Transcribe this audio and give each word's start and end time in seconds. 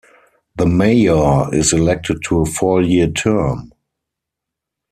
The 0.55 0.65
mayor 0.65 1.53
is 1.53 1.73
elected 1.73 2.23
to 2.23 2.39
a 2.41 2.45
four-year 2.47 3.11
term. 3.11 3.71